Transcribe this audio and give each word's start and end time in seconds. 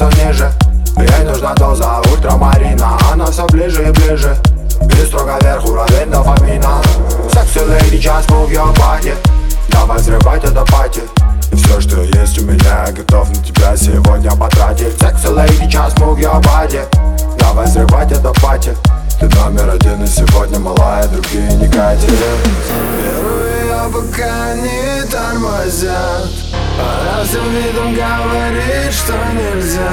все 0.00 0.24
ниже. 0.24 0.50
Ей 0.96 1.24
нужна 1.24 1.54
доза 1.54 2.00
ультрамарина 2.10 2.98
Она 3.12 3.26
все 3.26 3.46
ближе 3.46 3.88
и 3.88 3.90
ближе. 3.90 4.34
И 4.80 5.06
строго 5.06 5.38
вверх 5.42 5.64
уровень 5.66 6.10
дофамина. 6.10 6.80
Секси 7.32 7.58
леди, 7.58 8.02
just 8.02 8.26
move 8.28 8.50
your 8.50 8.74
body. 8.76 9.14
Давай 9.68 9.98
взрывать 9.98 10.42
это 10.44 10.64
пати. 10.64 11.02
Все, 11.52 11.80
что 11.80 12.02
есть 12.02 12.38
у 12.38 12.46
меня, 12.46 12.86
готов 12.92 13.28
на 13.28 13.44
тебя 13.44 13.76
сегодня 13.76 14.30
потратить. 14.30 14.98
Секси 14.98 15.26
леди, 15.26 15.64
just 15.64 15.94
move 15.96 16.18
your 16.18 16.40
body. 16.42 16.82
Давай 17.38 17.66
взрывать 17.66 18.10
это 18.10 18.32
пати. 18.40 18.74
Ты 19.18 19.26
номер 19.36 19.68
один 19.68 20.02
и 20.02 20.06
сегодня 20.06 20.58
малая, 20.58 21.06
другие 21.08 21.52
не 21.56 21.68
катят. 21.68 22.08
Первые 22.08 23.90
пока 23.92 24.54
не 24.54 25.02
тормозят. 25.10 26.49
Она 26.78 27.24
всем 27.24 27.48
видом 27.50 27.94
говорит, 27.94 28.92
что 28.92 29.14
нельзя? 29.34 29.90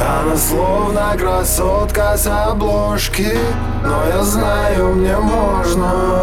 Она 0.00 0.36
словно 0.36 1.16
красотка 1.16 2.16
с 2.16 2.26
обложки 2.26 3.38
Но 3.82 4.06
я 4.06 4.22
знаю, 4.22 4.94
мне 4.94 5.16
можно. 5.16 6.22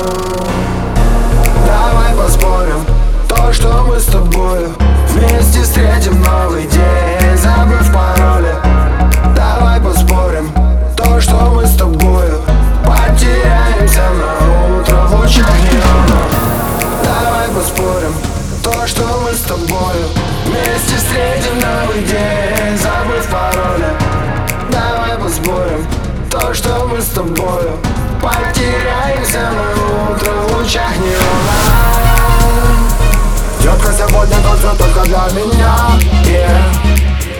Давай 1.65 2.15
поспорим 2.15 2.50
То, 18.63 18.87
что 18.87 19.03
мы 19.21 19.33
с 19.33 19.41
тобою 19.41 20.07
Вместе 20.45 20.95
встретим 20.97 21.59
новый 21.59 22.01
день. 22.03 22.77
Забыв 22.77 23.27
пароли 23.29 23.93
Давай 24.71 25.17
поспорим. 25.17 25.85
То, 26.29 26.53
что 26.53 26.87
мы 26.87 27.01
с 27.01 27.07
тобою 27.07 27.77
Потеряемся 28.21 29.49
на 29.51 30.13
утро 30.13 30.31
в 30.31 30.57
лучах 30.57 30.95
неона 30.97 31.91
Детка, 33.61 33.93
сегодня 33.93 34.35
танцует 34.41 34.77
только 34.77 35.01
для 35.01 35.29
меня. 35.35 35.75
Yeah. 36.25 36.91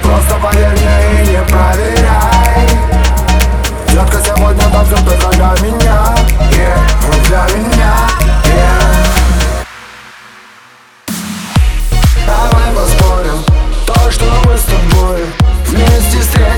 Просто 0.04 0.36
поверь 0.36 0.70
мне 0.72 1.24
и 1.24 1.28
не 1.30 1.42
проверяй. 1.46 2.68
Детка, 3.88 4.20
сегодня 4.24 4.51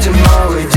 Вместе 0.03 0.72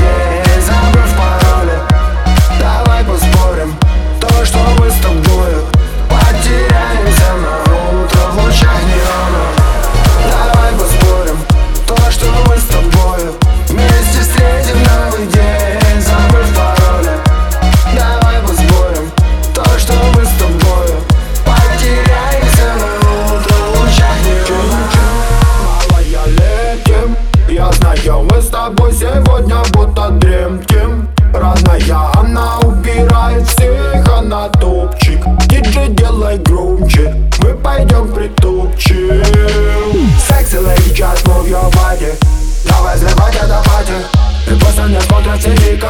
И 44.49 44.59
пусть 44.59 44.77
на 44.77 44.87
меня 44.87 45.01
смотрят 45.01 45.39
все 45.39 45.55
дико 45.57 45.89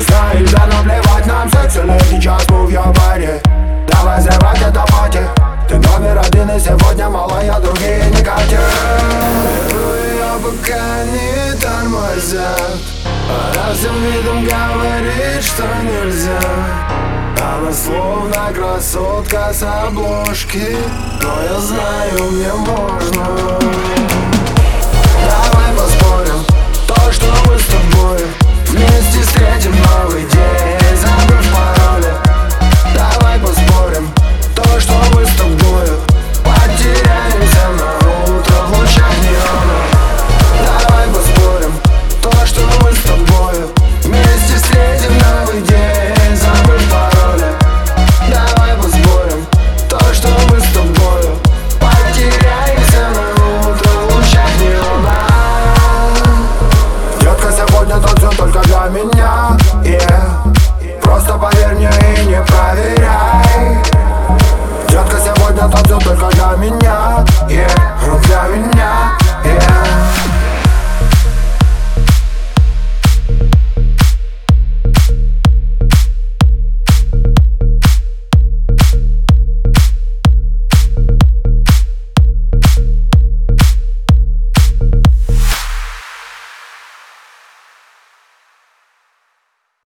Знаешь, 0.00 0.50
да 0.50 0.66
наплевать 0.66 1.26
нам 1.26 1.48
Sexy 1.48 1.84
lady, 1.86 2.18
just 2.18 2.48
move 2.50 2.70
your 2.70 2.92
body 2.94 3.40
Давай 4.02 4.18
взрывать 4.18 4.60
это 4.60 4.84
пати. 4.88 5.20
Ты 5.68 5.76
номер 5.76 6.18
один 6.18 6.50
и 6.50 6.58
сегодня 6.58 7.08
малая, 7.08 7.60
другие 7.60 8.04
не 8.10 8.22
катят. 8.22 8.60
Я 10.18 10.38
пока 10.42 11.04
не 11.04 11.54
тормозят. 11.60 12.78
Она 13.28 13.74
всем 13.74 13.94
видом 14.02 14.44
говорит, 14.44 15.42
что 15.42 15.62
нельзя. 15.84 16.40
Она 17.40 17.72
словно 17.72 18.52
красотка 18.52 19.52
с 19.52 19.62
обложки. 19.62 20.76
Но 21.22 21.42
я 21.44 21.60
знаю, 21.60 22.32
мне 22.32 22.52
можно. 22.52 23.24
Давай 25.30 25.76
поспорим. 25.76 26.44
То, 26.88 27.12
что 27.12 27.31